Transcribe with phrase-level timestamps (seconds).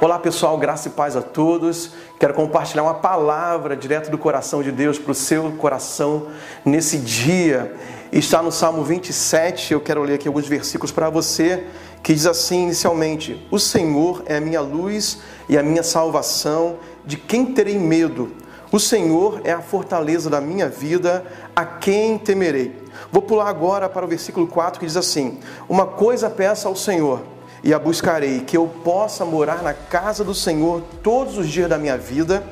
[0.00, 1.90] Olá pessoal, graça e paz a todos.
[2.20, 6.28] Quero compartilhar uma palavra direto do coração de Deus para o seu coração
[6.64, 7.74] nesse dia.
[8.12, 11.64] Está no Salmo 27, eu quero ler aqui alguns versículos para você,
[12.00, 17.16] que diz assim inicialmente: O Senhor é a minha luz e a minha salvação, de
[17.16, 18.30] quem terei medo?
[18.70, 21.26] O Senhor é a fortaleza da minha vida,
[21.56, 22.84] a quem temerei?
[23.10, 27.37] Vou pular agora para o versículo 4 que diz assim: Uma coisa peço ao Senhor
[27.62, 31.78] e a buscarei, que eu possa morar na casa do Senhor todos os dias da
[31.78, 32.42] minha vida,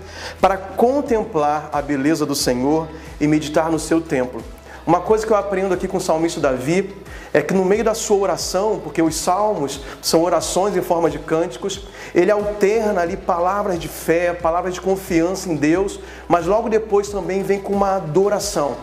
[0.41, 2.89] para contemplar a beleza do Senhor
[3.21, 4.43] e meditar no seu templo.
[4.87, 6.95] Uma coisa que eu aprendo aqui com o salmista Davi
[7.33, 11.19] é que no meio da sua oração, porque os salmos são orações em forma de
[11.19, 15.99] cânticos, ele alterna ali palavras de fé, palavras de confiança em Deus,
[16.29, 18.77] mas logo depois também vem com uma adoração.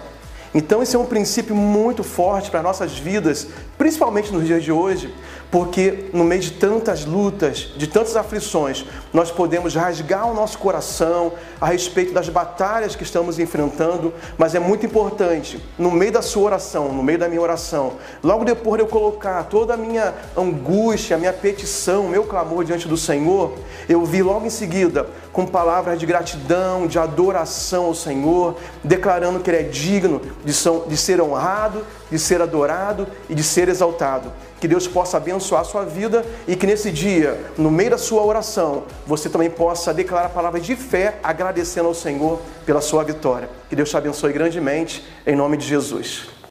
[0.53, 3.47] Então, esse é um princípio muito forte para nossas vidas,
[3.83, 5.13] principalmente nos dias de hoje,
[5.51, 11.33] porque no meio de tantas lutas, de tantas aflições, nós podemos rasgar o nosso coração
[11.59, 16.43] a respeito das batalhas que estamos enfrentando, mas é muito importante, no meio da sua
[16.43, 21.17] oração, no meio da minha oração, logo depois de eu colocar toda a minha angústia,
[21.17, 23.53] a minha petição, o meu clamor diante do Senhor,
[23.89, 29.49] eu vi logo em seguida com palavras de gratidão, de adoração ao Senhor, declarando que
[29.49, 34.31] Ele é digno de ser honrado, de ser adorado e de ser exaltado.
[34.59, 38.23] Que Deus possa abençoar a sua vida e que nesse dia, no meio da sua
[38.23, 43.49] oração, você também possa declarar palavras de fé, agradecendo ao Senhor pela sua vitória.
[43.69, 46.32] Que Deus te abençoe grandemente, em nome de Jesus.